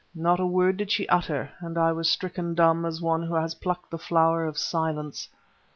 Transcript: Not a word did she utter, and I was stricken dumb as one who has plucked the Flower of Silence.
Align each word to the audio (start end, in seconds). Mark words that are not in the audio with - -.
Not 0.15 0.39
a 0.39 0.47
word 0.47 0.77
did 0.77 0.89
she 0.89 1.07
utter, 1.09 1.51
and 1.59 1.77
I 1.77 1.91
was 1.91 2.09
stricken 2.09 2.55
dumb 2.55 2.85
as 2.87 3.03
one 3.03 3.21
who 3.21 3.35
has 3.35 3.53
plucked 3.53 3.91
the 3.91 3.99
Flower 3.99 4.45
of 4.45 4.57
Silence. 4.57 5.29